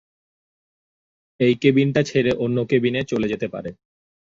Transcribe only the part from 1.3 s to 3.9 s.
এই কেবিনটা ছেড়ে অন্য কেবিনে চলে যেতে পারেন।